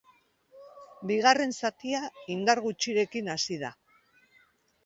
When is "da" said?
3.67-3.73